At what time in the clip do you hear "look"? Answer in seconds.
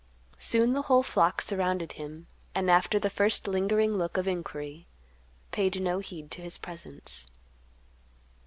3.99-4.17